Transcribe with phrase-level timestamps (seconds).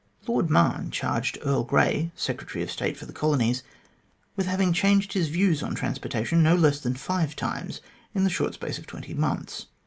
[0.25, 3.61] Lord Mahon charged Earl Grey, Secretary of State for the Colonies,
[4.35, 7.81] with having changed his views on transportation no less than five times
[8.15, 9.67] in the short space of twenty months.